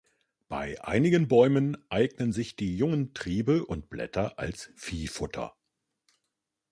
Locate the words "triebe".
3.13-3.63